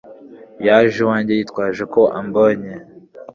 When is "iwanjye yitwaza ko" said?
1.03-2.01